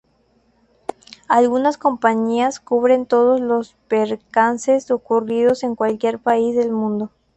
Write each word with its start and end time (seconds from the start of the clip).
Algunas 1.27 1.77
compañías 1.77 2.59
cubren 2.59 3.05
todos 3.05 3.39
los 3.39 3.75
percances 3.87 4.89
ocurridos 4.89 5.61
en 5.61 5.75
cualquier 5.75 6.17
país 6.17 6.55
del 6.55 6.71
mundo. 6.71 7.11